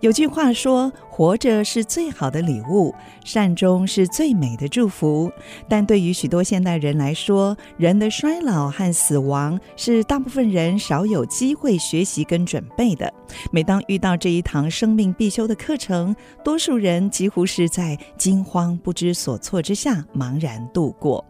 [0.00, 2.94] 有句话说：“活着是最好的礼物，
[3.24, 5.30] 善终是最美的祝福。”
[5.68, 13.12] 但对于许多现代人来说，人的衰老和死亡是大部分人少有机会学习跟准备的。
[13.50, 21.24] 每当遇到这一堂生命必修的课程，多数人几乎是在惊慌不知所措之下茫然度过。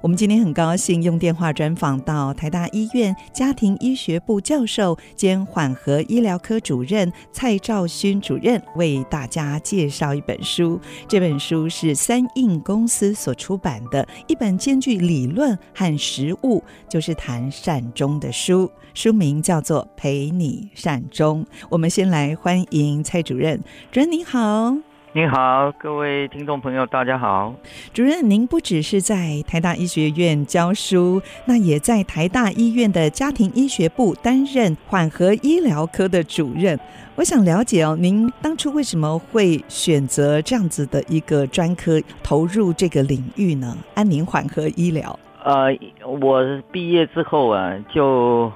[0.00, 10.80] 我们今天很高兴用电话专访到台大医院家庭医学部教授兼缓和医疗科主任蔡兆勋主任，为大家介绍一本书。
[11.08, 18.70] 这本书是三印公司所出版的一本兼具理论和实务，就是谈善终的书。
[18.94, 21.44] 书名叫做《陪你善终》。
[21.70, 23.58] 我们先来欢迎蔡主任，
[23.90, 24.91] 主任您好。
[25.14, 27.54] 您好，各位听众朋友，大家好。
[27.92, 36.80] 主任，您不只是在台大医学院教书，那也在台大医院的家庭医学部担任缓和医疗科的主任。
[37.14, 43.76] 我想了解哦，您当初为什么会选择这样子的一个专科，投入这个领域呢？
[43.92, 45.18] 安宁缓和医疗。
[45.44, 45.66] 呃，
[46.06, 48.50] 我毕业之后啊，就。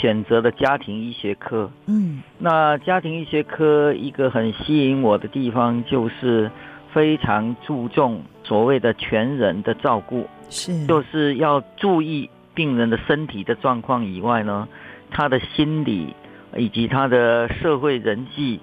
[0.00, 6.50] 选择的家庭医学科，嗯，那家庭医学科一个很吸引我的地方，就是
[6.92, 14.68] 非常注重所谓的全人的照顾，是，就是要注意病人的身体的状况以外呢，
[15.10, 16.14] 他的心理
[16.56, 18.60] 以及他的社会人际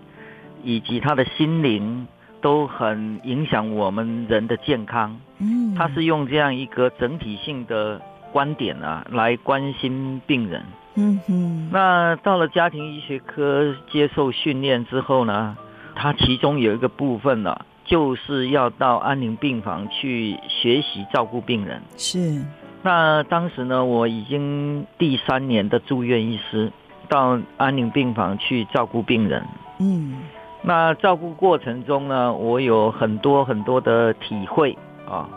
[0.63, 2.07] 以及他的心灵
[2.41, 5.19] 都很影响我们人的健康。
[5.39, 10.63] 嗯，他是用这样一个整体性的观点啊，来关心病人。
[10.95, 15.57] 嗯哼，那到了家庭医学科接受训练之后呢，
[15.95, 21.81] 它其中有一个部分呢，就是要到安宁病房去学习照顾病人。
[21.97, 22.41] 是，
[22.83, 26.71] 那当时呢，我已经第三年的住院医师，
[27.09, 29.43] 到安宁病房去照顾病人。
[29.79, 30.21] 嗯，
[30.61, 34.77] 那照顾过程中呢，我有很多很多的体会
[35.09, 35.27] 啊。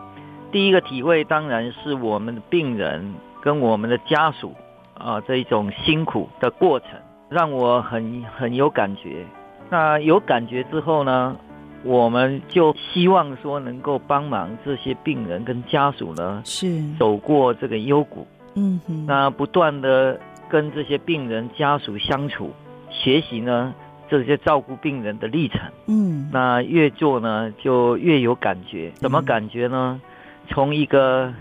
[0.53, 4.55] 第一个体会当然是我们的病人跟我们的家属。
[4.99, 6.89] 啊，这一种辛苦的过程
[7.29, 9.25] 让我很很有感觉。
[9.69, 11.37] 那有感觉之后呢，
[11.83, 18.27] 我们就希望说能够帮忙这些病人跟家属呢，是走过这个幽谷。
[18.55, 20.19] 嗯哼，那不断的
[20.49, 22.53] 跟这些病人家属相处，
[22.91, 23.75] 学习呢
[24.09, 25.61] 这些照顾病人的历程。
[25.89, 28.91] 嗯，那越做呢就越有感觉。
[28.95, 30.01] 怎么感觉呢？
[30.49, 31.35] 从一个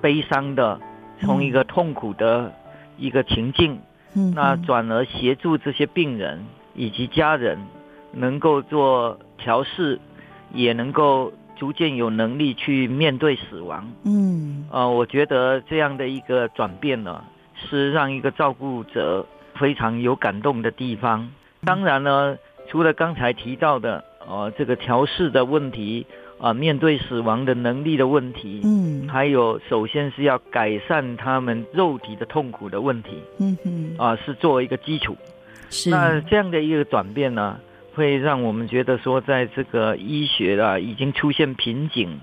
[0.00, 0.80] 悲伤的，
[1.20, 2.52] 从一个痛苦的。
[2.96, 3.80] 一个情境，
[4.14, 6.44] 嗯那转而协助这些病人
[6.74, 7.58] 以及家人
[8.12, 9.98] 能够做调试，
[10.52, 13.90] 也能够逐渐有能力去面对死亡。
[14.04, 17.24] 嗯，呃，我觉得这样的一个转变呢，
[17.54, 21.28] 是让一个照顾者非常有感动的地方。
[21.64, 22.36] 当然呢，
[22.68, 26.06] 除了刚才提到的，呃，这个调试的问题。
[26.38, 35.16] 啊，面对死亡的能力的问题，嗯，还有首先是要改善他们肉体的痛苦的问题，嗯哼，啊，是作为一个基础，
[35.70, 35.90] 是。
[35.90, 37.58] 那这样的一个转变呢，
[37.94, 42.20] 会让我们觉得说，在这个医学啊已经出现瓶颈、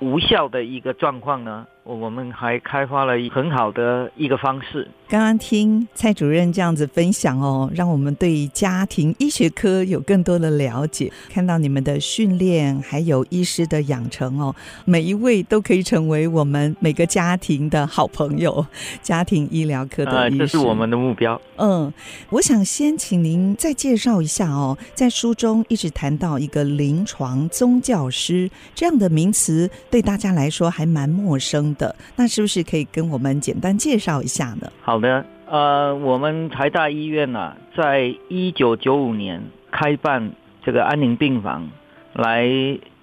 [0.00, 1.66] 无效的一个状况呢。
[1.84, 4.88] 我们还开发了很好的一个方式。
[5.08, 11.12] 刚刚听蔡主任这样子分享哦，让我们对家庭医学科有更多的了解。
[11.28, 14.54] 看到你们的训练，还有医师的养成哦，
[14.86, 18.64] 每一位都可以成为我们每个家庭的好朋友。
[19.02, 21.38] 家庭医疗科的医师，这是我们的目标。
[21.56, 21.92] 嗯，
[22.30, 34.70] 我想先请您再介绍一下哦，在书中一直谈到一个临床宗教师这样的名词，对大家来说还蛮陌生的，那是不是可以跟我们简单介绍一下呢？
[34.82, 40.32] 好的，呃，我们台大医院呢、啊，在一九九五年开办
[40.64, 41.70] 这个安宁病房，
[42.14, 42.48] 来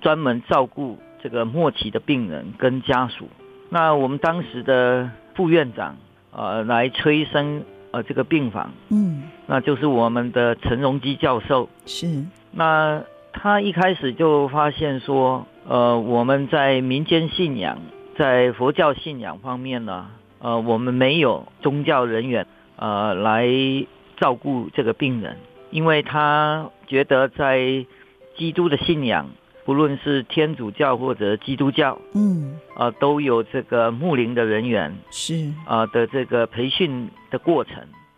[0.01, 3.27] 专门照顾这个末期的病人跟家属。
[3.69, 5.98] 那我们当时的副院长，
[6.31, 11.69] 呃，来催生呃这个病房，嗯，那就是我们的陈荣基教授。
[11.86, 17.77] 是，那他一开始就发现说，呃，我们在民间信仰。
[18.19, 20.07] 在佛教信仰方面呢，
[20.39, 22.45] 呃，我们没有宗教人员
[22.75, 23.48] 呃来
[24.18, 25.38] 照顾这个病人，
[25.71, 27.86] 因为他觉得在
[28.36, 29.30] 基督的信仰
[29.63, 37.75] 不论是天主教或者基督教，嗯，啊，都有这个牧灵的人员是啊的这个培训的过程。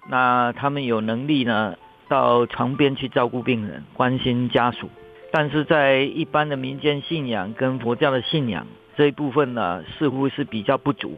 [0.09, 1.75] 那他们有能力呢，
[2.07, 4.89] 到床边去照顾病人，关心家属。
[5.31, 8.65] 但是在一般的民间信仰跟佛教的信仰
[8.95, 11.17] 这一部分呢，似乎是比较不足。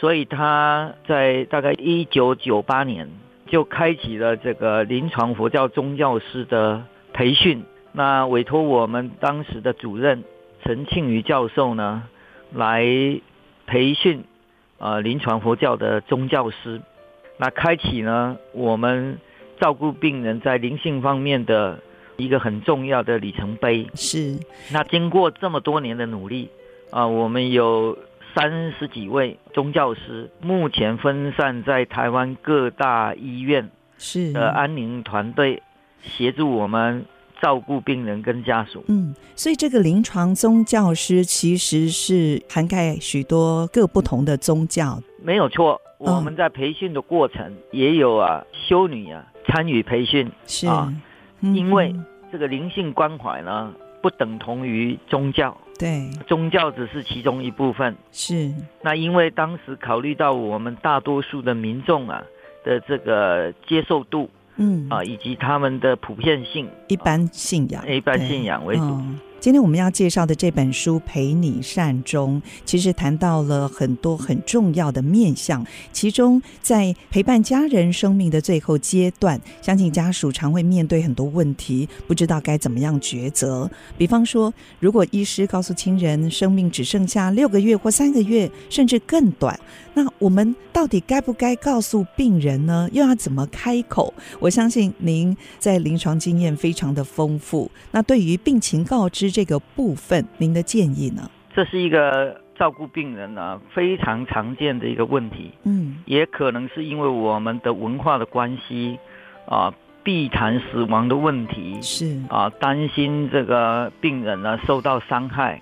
[0.00, 3.08] 所以他在大概一九九八年
[3.46, 7.64] 就开启了这个临床佛教宗教师的培训。
[7.92, 10.22] 那委托我们当时的主任
[10.62, 12.04] 陈庆余教授呢，
[12.52, 12.84] 来
[13.66, 14.22] 培训
[14.78, 16.80] 呃临床佛教的宗教师。
[17.38, 19.18] 那开启呢我们
[19.58, 21.80] 照顾病人在灵性方面的
[22.16, 23.88] 一个很重要的里程碑。
[23.94, 24.38] 是。
[24.72, 26.50] 那经过这么多年的努力
[26.90, 27.96] 啊，我们有。
[28.34, 35.60] 三十几位宗教师，目前分散在台湾各大医院是的安宁团队，
[36.02, 37.04] 协助我们
[37.40, 38.84] 照顾病人跟家属。
[38.86, 45.00] 嗯，所以这个临床宗教师其实是涵盖许多各不同的宗教。
[45.20, 50.94] 没有错，我们在培训的过程也有啊修女啊参与培训是啊，
[51.40, 51.92] 因为
[52.30, 55.56] 这个灵性关怀呢不等同于宗教。
[55.78, 57.96] 对，宗教只是其中一部分。
[58.10, 58.52] 是，
[58.82, 62.24] 那因为当时考虑到我们大多数的民众啊
[62.64, 64.88] 的这个接受度，嗯。
[64.90, 69.00] 啊，以及他们的普遍性，一般信仰，一般信仰为主。
[69.40, 75.64] 今天我们要介绍的这本书《陪你善终》，其实谈到了很多很重要的面向。
[75.92, 83.70] 其中，在陪伴家人生命的最后阶段，相信家属常会面对很多问题，不知道该怎么样抉择。
[83.96, 89.58] 比方说，如果医师告诉亲人生命只剩下六个月或三个月，甚至更短，
[89.94, 92.88] 那我们到底该不该告诉病人呢？
[92.92, 94.12] 又要怎么开口？
[94.40, 97.70] 我相信您在临床经验非常的丰富。
[97.92, 101.30] 那对于病情告知，这个部分，您的建议呢？
[101.54, 105.50] 这是一个照顾病人呢非常常见的一个问题。
[105.64, 108.98] 嗯，也可能是因为我们的文化的关系
[109.46, 115.60] 啊，避谈死亡的问题是啊，担心这个病人呢受到伤害，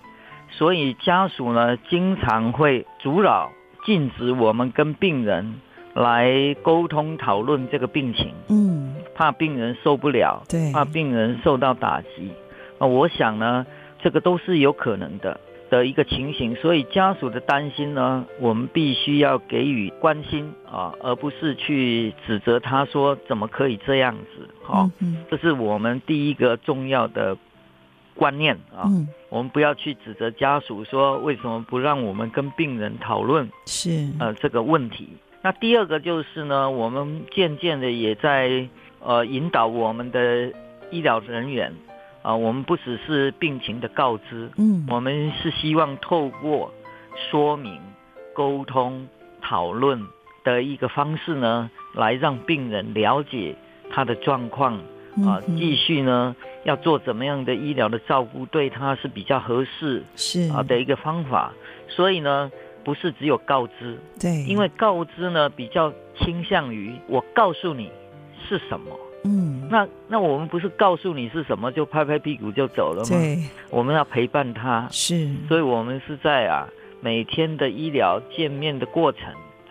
[0.51, 3.51] 所以家属呢经常会阻扰、
[3.85, 5.61] 禁止我们跟病人
[5.95, 8.35] 来沟通讨论这个病情。
[8.49, 12.31] 嗯，怕病人受不了，对，怕病人受到打击。
[12.79, 13.67] 啊，我想呢，
[14.03, 15.41] 这个都是有可能的
[15.71, 24.89] 的一个情形，所以家属的担心呢，我们必须要给予关心啊，而不是去指责他说怎么可以这样子，好，
[25.31, 27.37] 这是我们第一个重要的
[28.15, 28.89] 观念啊，
[29.29, 35.09] 我们不要去指责家属说为什么不让我们跟病人讨论是呃这个问题。
[35.43, 38.69] 那第二个就是呢，我们渐渐的也在
[39.01, 40.53] 呃引导我们的
[40.91, 41.73] 医疗人员。
[42.27, 46.73] 啊，我们不只是病情的告知，嗯，我们是希望透过
[47.31, 47.81] 说明、
[48.35, 49.07] 沟通、
[49.41, 50.05] 讨论
[50.43, 53.55] 的一个方式呢，来让病人了解
[53.91, 54.75] 他的状况，
[55.25, 56.35] 啊，继续呢
[56.65, 60.51] 要做怎么样的医疗的照顾，对他是比较合适，是。
[60.51, 61.53] 啊的一个方法。
[61.89, 62.51] 所以呢，
[62.83, 67.89] 不是只有告知，对，因为告知呢比较倾向于我告诉你
[68.49, 68.91] 是什么。
[69.27, 73.09] 嗯，那那我们不是告诉你是什么就拍拍屁股就走了吗？
[73.11, 76.69] 对，我们要陪伴他，是，所以我们是在啊
[77.01, 79.23] 每天的医疗见面的过程，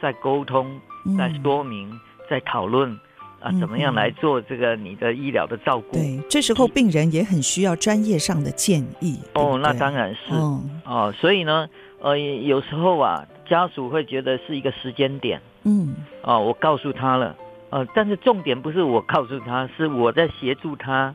[0.02, 0.80] 在沟通，
[1.18, 2.92] 在说明，嗯、在讨论
[3.40, 5.94] 啊，怎么样来做这个你的医疗的照顾？
[5.94, 9.18] 对，这时候病人也很需要专业上的建议。
[9.34, 11.70] 哦，那当然是，哦，哦，所以呢，
[12.02, 17.36] 呃，有时候啊，家属会觉得是一个时间点，嗯，哦，我告诉他了。
[17.70, 21.14] 呃，但是重点不是我告诉他，是我在协助他。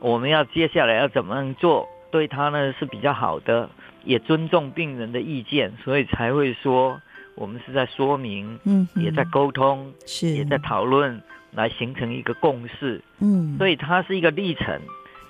[0.00, 3.70] 我们要接下来要怎么样做，对他呢是比较好的，
[4.04, 7.00] 也尊重病人的意见，所以才会说
[7.36, 11.22] 我们是在说明，嗯，也在沟通，是，也在讨论，
[11.52, 13.00] 来形成一个共识。
[13.20, 14.78] 嗯，所以它是一个历程，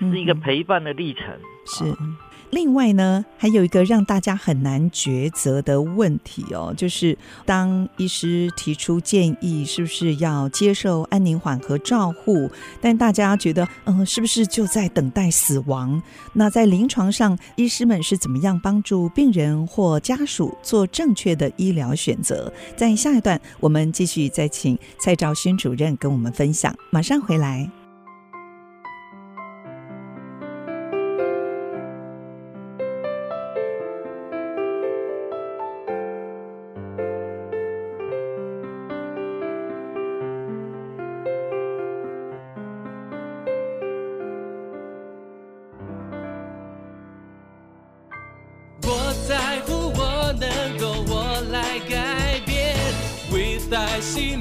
[0.00, 1.24] 是一个陪伴的历程，
[1.66, 1.84] 是。
[2.50, 12.48] 另外呢，还有一个让大家很难抉择的问题哦，就是当医师提出建议，是不是要接受安宁缓和照护？
[12.80, 16.00] 但大家觉得，嗯、呃，是不是就在等待死亡？
[16.32, 22.52] 那在临床上，医师们是怎么样帮助病人或家属做正确的医疗选择？
[22.76, 26.72] 在下一段，我们继续再请蔡兆勋主任跟我们分享。
[26.90, 27.83] 马上回来。
[54.12, 54.38] 您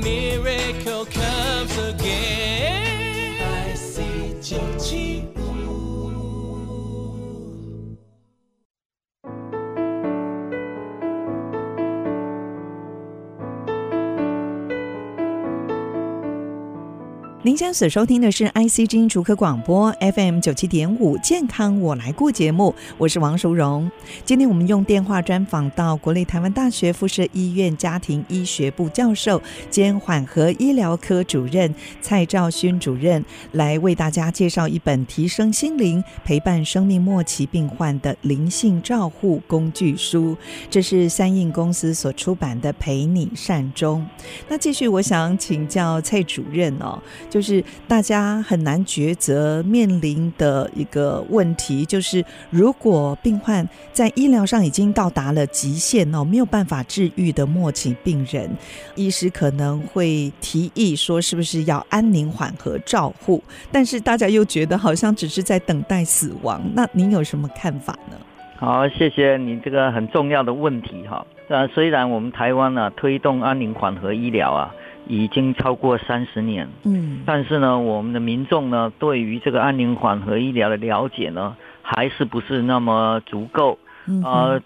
[17.74, 23.90] 所收听的是 IC 之音竹科广播 FM 九七点五健康我来过节目，我是王淑荣。
[24.24, 40.38] 今天我们用电话专访到国立台湾大学附设医院家庭医学部教授兼缓和医疗科主任蔡兆勋主任，来为大家介绍一本提升心灵、陪伴生命末期病患的灵性照护工具书。
[40.70, 44.06] 这是三印公司所出版的《陪你善终》。
[44.48, 47.02] 那继续，我想请教蔡主任哦。
[47.32, 58.50] 就是大家很难抉择面临的一个问题，就是如果病患在医疗上已经到达了极限哦，没有办法治愈的末期病人，
[58.96, 63.44] 医师可能会提议说，是不是要安宁缓和照护？
[63.72, 66.62] 但是大家又觉得好像只是在等待死亡。
[66.74, 68.18] 那您有什么看法呢？
[68.58, 71.26] 好，谢谢你这个很重要的问题哈。
[71.50, 74.74] 呃，虽然我们台湾呢推动安宁缓和医疗啊。
[75.08, 84.62] 已经超过三十年，嗯，但是呢，我们的民众呢，对于这个安宁缓和医疗的了解呢，还是不是那么足够，嗯，呃，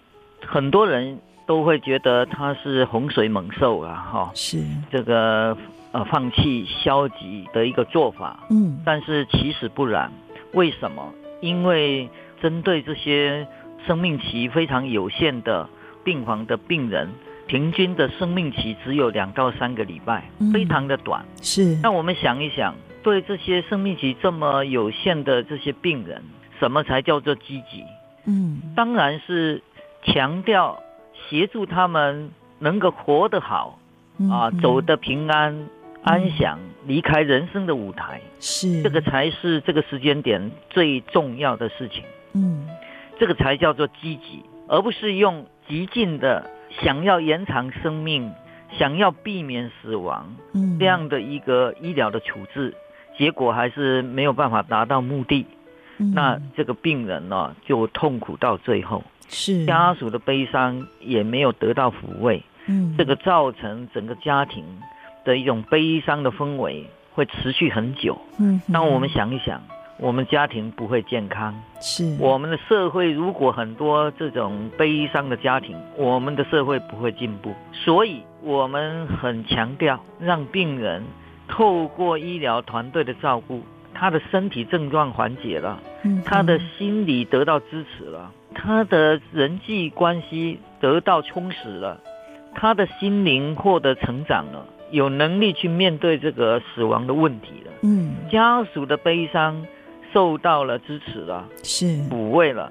[0.46, 4.62] 很多人都会觉得它是洪水猛兽啊，哈，是。
[4.90, 5.56] 这个
[5.92, 10.12] 呃放弃消极的一个做法，嗯，但是其实不然，
[10.52, 11.12] 为什么？
[11.40, 12.08] 因为
[12.40, 13.46] 针对这些
[13.86, 15.68] 生命期非常有限的
[16.04, 17.08] 病房的病人。
[17.48, 21.22] 平均的生命期只有两到三个礼拜，非常的短。
[21.22, 21.78] 嗯、是。
[21.82, 26.22] 那我们想一想，对这些生命期这么有限的这些病人，
[26.60, 27.82] 什么才叫做积极？
[28.26, 29.62] 嗯，当然是
[30.04, 30.78] 强调
[31.14, 33.78] 协助他们能够活得好，
[34.18, 35.68] 嗯、啊，走得平安、嗯、
[36.02, 38.20] 安详，离开人生的舞台。
[38.40, 38.82] 是。
[38.82, 42.04] 这个才是这个时间点最重要的事情。
[42.34, 42.68] 嗯，
[43.18, 46.44] 这个才叫做积极，而不是用极尽的。
[46.82, 48.32] 想要延长生命，
[48.78, 52.74] 想要避免死亡，嗯，这样的一个医疗的处置，
[53.16, 55.46] 结果还是没有办法达到目的，
[55.98, 59.64] 嗯，那这个病人呢，就痛苦到最后，是。
[59.66, 64.64] 家属的悲伤也没有得到抚慰，嗯，这个造成整个家庭
[65.24, 69.60] 的一种悲伤的氛围会持续很久，嗯，那我们想一想。
[70.00, 73.10] 我们家庭不会健康，是我们的社会。
[73.10, 77.52] 如果很多这种悲伤的家庭，我们的社会不会进步。
[77.72, 81.02] 所以，我们很强调让病人
[81.48, 83.60] 透过医疗团队的照顾，
[83.92, 85.80] 他的身体症状缓解了，
[86.24, 92.00] 他的心理得到支持了，他的人际关系得到充实了，
[92.54, 97.72] 他的心灵获得成长了，有能力去面对这个死亡的问题了。
[97.82, 99.66] 嗯，家属的悲伤。
[100.12, 101.86] 受到了支持了，是。
[102.08, 102.70] 抚慰了，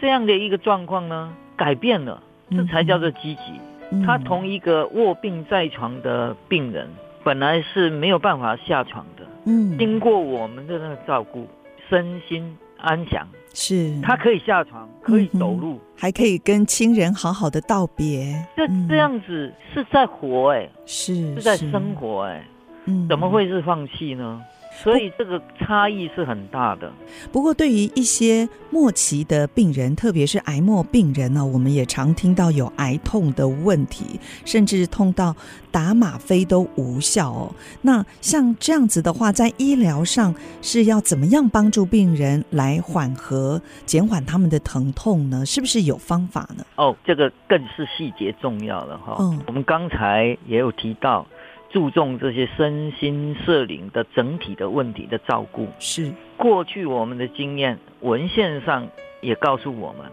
[0.00, 3.60] 这样的一个状况呢，改变了，这才叫做积极。
[3.90, 6.88] 嗯、他同一个卧病在床的病人，
[7.22, 11.46] 本来是没有办法下床的，嗯，经过我们的那个照顾，
[11.90, 14.00] 身心安详，是。
[14.00, 18.34] 他可以下床，可以走路，嗯、还可以跟亲人好好的道别。
[18.56, 22.44] 这这样子是在活哎、欸，是是在生活哎、欸，
[22.86, 24.40] 嗯，怎么会是放弃呢？
[24.80, 26.92] 所以这个差异是很大的。
[27.30, 35.36] 不过，对于一些末期的病人，特别是癌末病人呢，我们也常听到有癌痛的问题，甚至痛到
[35.70, 37.54] 打吗啡都无效哦。
[37.82, 45.44] 那像这样子的话，在医疗上是要怎么样帮助病人来缓和、减缓他们的疼痛呢？
[45.44, 46.64] 是不是有方法呢？
[46.76, 49.16] 哦，这个更是细节重要了哈。
[49.20, 51.26] 嗯，我们刚才也有提到。
[51.72, 58.86] 注重这些身心社灵的整体的问题的照顾，是过去我们的经验，文献上
[59.22, 60.06] 也告诉我们，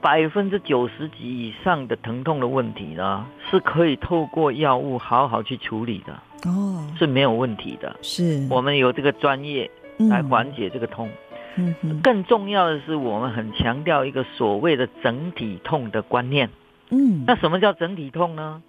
[0.00, 6.12] 百分之九十几以上的疼痛的问题呢，是可以透过药物好好去处理的
[6.48, 7.96] 哦，是没有问题的。
[8.02, 9.68] 是我们有这个专业
[10.10, 11.10] 来缓解这个痛。
[11.56, 16.48] 嗯，更重要的是，我们很强调一个所谓的整体痛的观念。
[16.90, 18.62] 嗯，那什么叫整体痛呢？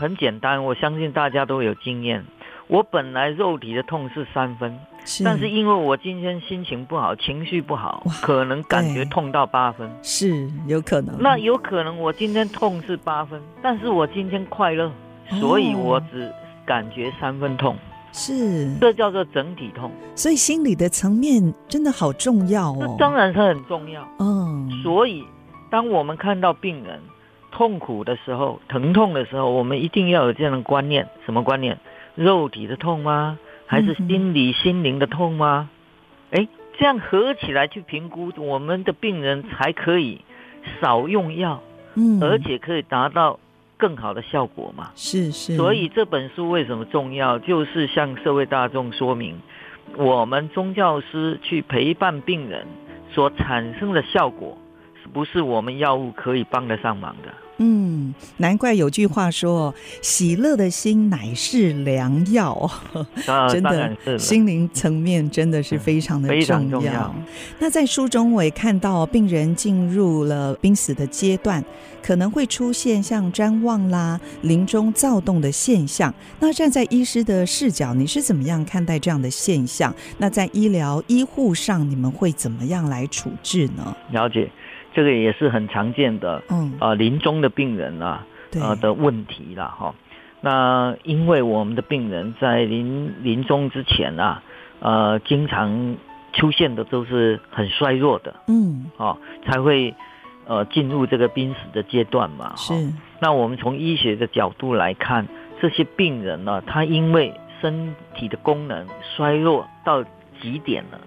[0.00, 2.24] 很简单，我相信大家都有经验。
[2.68, 11.14] 我本来肉体的痛是三分，是，但是因为我今天心情不好，情绪不好，可能感觉痛到八分，是有可能。
[11.20, 14.90] 那有可能我今天痛是八分，但是我今天快乐，
[15.38, 16.32] 所以我只
[16.64, 17.76] 感觉三分痛。
[18.12, 19.90] 是，这叫做整体痛。
[20.14, 22.78] 所以心理的层面真的好重要哦。
[22.80, 24.08] 这当然是很重要。
[24.18, 25.22] 嗯，所以
[25.68, 26.98] 当我们看到病人。
[27.50, 31.78] 痛苦的时候、疼痛的时候，我们一定要有这样的观念，什么观念？
[32.14, 33.38] 肉体的痛吗？
[33.66, 35.70] 还是心理、心灵的痛吗？
[36.32, 40.20] 哎，这样合起来去评估，我们的病人才可以
[40.80, 41.62] 少用药，
[41.94, 43.38] 嗯，而且可以达到
[43.76, 44.90] 更好的效果嘛。
[44.94, 45.56] 是是。
[45.56, 47.38] 所以这本书为什么重要？
[47.38, 49.40] 就是向社会大众说明，
[49.96, 52.66] 我们宗教师去陪伴病人
[53.12, 54.69] 所产生的效果，是
[55.12, 57.32] 不是我们药物可以帮得上忙的？
[57.62, 62.70] 嗯，难怪有句话说：“喜乐的心乃是良药。”
[63.52, 66.40] 真的，心灵层面真的是非常的重要。
[66.40, 67.14] 非常重要。
[67.58, 71.62] 那在书中我也看到，病人进入了濒死的阶段，
[72.02, 76.14] 可能会出现像瞻望啦、临终躁动的现象。
[76.38, 79.94] 那站在医师的视角，你是怎么样看待这样的现象？
[80.16, 83.94] 那在医疗医护上，你们会怎么样来处置呢？
[84.12, 84.50] 了解。
[84.92, 89.94] 这个也是很常见的，嗯，啊，临终的病人啊，呃的问题了哈。
[90.40, 94.42] 那因为我们的病人在临临终之前啊，
[94.80, 95.96] 呃，经常
[96.32, 99.94] 出现的都是很衰弱的，嗯，哦，才会
[100.46, 102.54] 呃进入这个濒死的阶段嘛。
[102.56, 102.72] 是。
[103.20, 105.28] 那我们从医学的角度来看，
[105.60, 110.02] 这些病人呢，他因为身体的功能衰弱到
[110.40, 110.98] 极点了。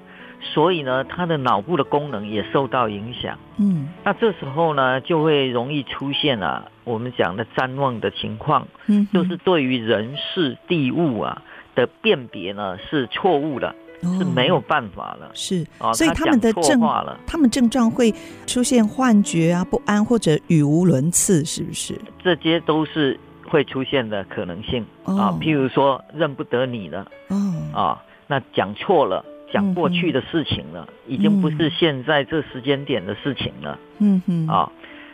[0.43, 3.37] 所以呢，他的脑部的功能也受到影响。
[3.57, 8.67] 嗯，那这时候呢，就会容易出现啊，我们讲的譫妄的情况。
[8.87, 11.41] 嗯，就是对于人事地物啊
[11.75, 15.31] 的辨别呢是错误的，哦，是没有办法了。
[15.33, 16.81] 是啊，所以他们的症，
[17.25, 18.13] 他们症状会
[18.45, 21.99] 出现幻觉啊、不安或者语无伦次，是不是？
[22.23, 25.37] 这些都是会出现的可能性，哦，啊。
[25.39, 27.37] 譬如说认不得你了，哦，
[27.73, 29.23] 啊，那讲错了。
[29.53, 33.77] 讲过去的事情了，已经不是现在这时间点的事情了。
[33.99, 34.71] 嗯哼，啊，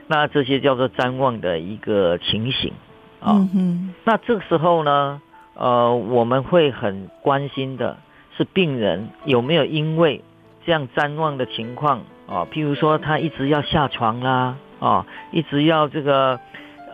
[0.07, 2.71] 那这些叫做瞻望的一个情形
[3.19, 3.45] 啊。
[3.53, 5.21] 嗯，那这个时候呢，
[5.55, 7.97] 呃，我们会很关心的
[8.37, 10.23] 是病人有没有因为
[10.65, 16.39] 这样瞻望的情况啊，譬如说他一直要下床啦，啊，一直要这个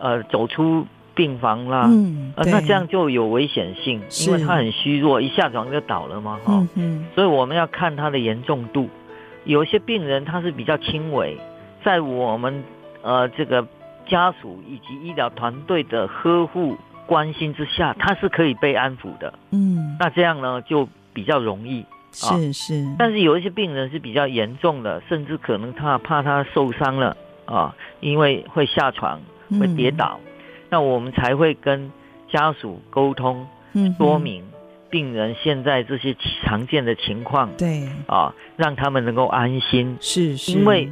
[0.00, 0.84] 呃走出。
[1.16, 6.64] 病房啦，嗯，呃，那这样就有危险性，因为他很虚弱，一下床就倒了嘛，哈，
[7.14, 8.88] 所以我们要看他的严重度。
[9.44, 11.38] 有些病人他是比较轻微，
[11.82, 12.62] 在我们
[13.02, 13.66] 呃这个
[14.06, 16.76] 家属以及医疗团队的呵护
[17.06, 22.86] 关心之下，他是可以被安抚的，嗯，那这样呢就比较容易，是是。
[22.98, 29.18] 但是有一些病人是比较严重的，甚至可能他怕他受伤了啊，因为会下床
[29.58, 30.20] 会跌倒。
[30.66, 31.90] 嗯那我们才会跟
[32.28, 33.46] 家属沟通，
[33.96, 34.42] 说明
[34.90, 37.88] 病人现在这些常见的情况，对。
[38.08, 39.96] 啊，让他们能够安心。
[40.00, 40.90] 是是，因为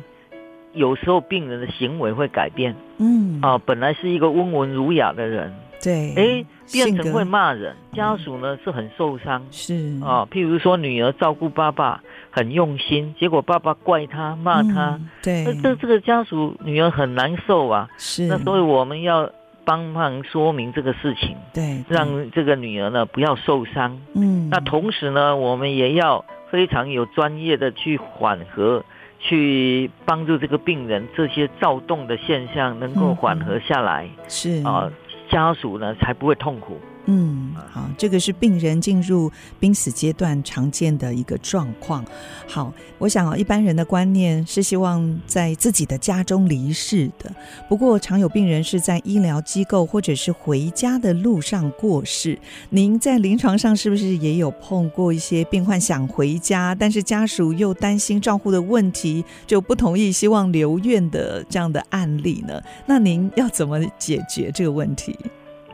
[0.73, 3.41] 有时候病人的行为会改变，嗯。
[3.43, 9.75] 啊，本来是一个温文儒雅的人，对，哎，变成会骂人，家属呢是很受伤，是。
[10.05, 19.29] 啊，譬如说女儿照顾爸爸很用心，结果爸爸怪他骂他，对，那这这个家属女儿很难受啊，是，那所以我们要。
[19.65, 23.99] 帮忙说明这个事情，对，让这个女儿呢不要受伤。
[24.15, 28.85] 嗯，那同时呢，我们也要非常有专业的去缓和，
[29.19, 34.05] 去帮助这个病人这些躁动的现象能够缓和下来。
[34.05, 34.91] 嗯、是啊，
[35.31, 36.79] 家属呢才不会痛苦。
[37.07, 42.03] 嗯，好，这个是病人进入濒死阶段常见的一个状况。
[42.49, 47.31] 好，我想啊，一般人的观念是希望在自己的家中离世的。
[47.69, 52.39] 不过，常有病人是在医疗机构或者是回家的路上过世。
[52.71, 62.59] 您在临床上是不是也有碰过一些病患想回家，但是家属又担心照护的问题，就不同意，希望留院的这样的案例呢？
[62.87, 65.15] 那您要怎么解决这个问题？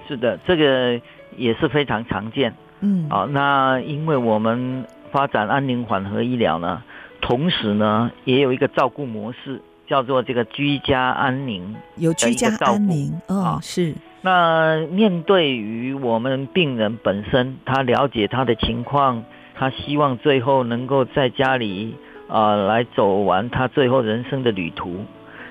[0.09, 1.01] 是的，这个。
[1.41, 6.83] 也是非常常见，嗯，啊，那因为我们发展安宁缓和医疗呢，
[7.23, 13.95] 同时呢，也有一个照顾模式，叫做这个居家安宁，有居家安宁，哦，是。
[14.23, 19.25] 那面对于我们病人本身，他了解他的情况，
[19.55, 21.97] 他希望最后能够在家里
[22.29, 25.07] 啊、呃、来走完他最后人生的旅途。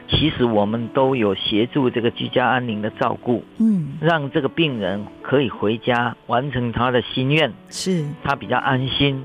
[0.09, 9.23] 其实我们都有协助这个居家安宁的照顾，嗯，让这个病人可以回家完成他的心愿，是他比较安心。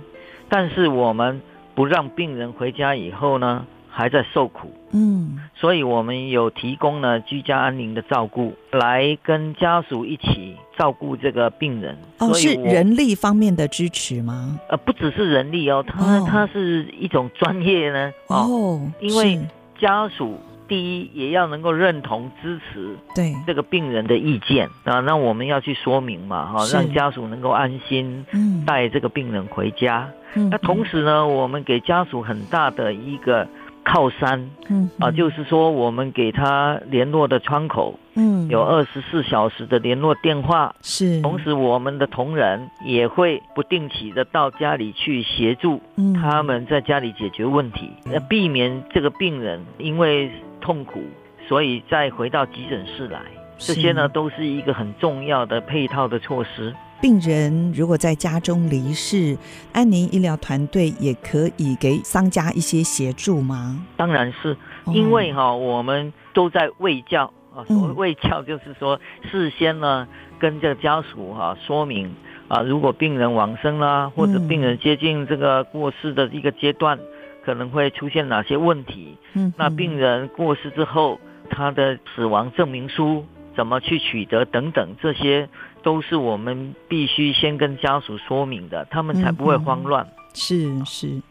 [0.48, 1.40] 但是我们
[1.74, 11.96] 不让病人回家以后呢，还在受苦，嗯，所以我们有提供了居家安宁的照顾，来跟家属一起照顾这个病人。
[12.18, 14.60] 哦，是人力方面的支持吗？
[14.68, 19.40] 呃，不只是人力哦，他他是一种专业呢，哦，因为
[19.80, 20.38] 家属。
[20.66, 23.34] 第一也要能够认同支持对。
[23.46, 28.24] 这个病人的意见啊，那我们要去说明嘛，哈，让家属能够安心
[28.66, 30.08] 带这个病人回家。
[30.50, 33.46] 那同时呢，我们给家属很大的一个
[33.84, 34.90] 靠山，嗯。
[34.98, 41.20] 啊，就是说我们给他联络的窗口，嗯，有二十四小时的联络电话，是。
[41.20, 45.80] 同时，我们的同仁也会不定期的到家里去协助
[46.20, 50.30] 他们在家里解决问题，那避免这个病人因为
[50.64, 51.02] 痛苦，
[51.46, 53.20] 所以再回到急诊室来。
[53.58, 56.74] 这些呢，都是一个很重要的配套的措施。
[57.02, 59.36] 病人如果在家中离世，
[59.74, 63.84] 安宁医疗团队也可以给丧家一些协助吗？
[63.94, 67.62] 当然是，因为哈，我们都在卫教啊。
[67.68, 68.98] 所谓卫教，就是说
[69.30, 72.10] 事先呢，跟这个家属哈说明
[72.48, 76.98] 啊，如果病人往生啦，或者病人接近这个过世的一个阶段，
[77.44, 79.16] 可能会出现哪些问题。
[79.34, 83.24] 嗯，那病人过世之后，他的死亡证明书
[83.56, 85.48] 怎么去取得等等这些。
[85.82, 90.02] 都是我们必须先跟家属说明的，他们才不会慌乱。
[90.02, 91.22] 嗯是是，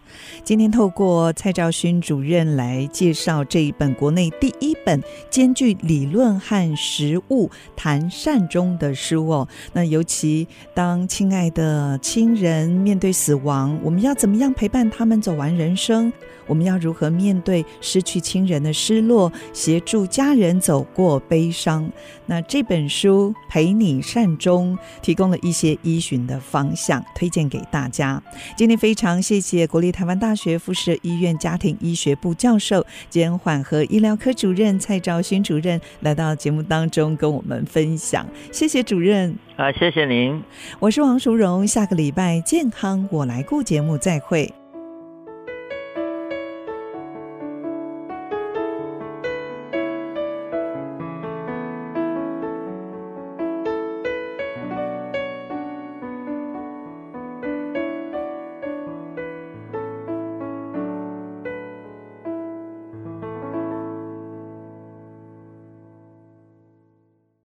[0.43, 4.99] 今天透过蔡兆勋主任来介绍这一本国内第一本
[5.29, 9.47] 兼具理论和实务谈善终的书哦。
[9.73, 16.11] 那尤其当亲爱的亲人面对死亡，我们要怎么样陪伴他们走完人生？
[16.45, 21.89] 我们要如何面对失去亲人的失落，协助家人走过悲伤？
[22.25, 28.21] 那这本书《陪你善终》提供了一些依循的方向，推荐给大家。
[28.57, 28.93] 今天非。
[28.93, 39.33] 常谢谢国立台湾大学附设医院家庭医学部教授兼缓和医疗科主任蔡兆勋主任来到节目当中跟我们分享，谢谢主任。
[39.55, 40.43] 啊，谢谢您，
[40.79, 44.53] 我是王淑荣，下个礼拜健康我来顾节目再会。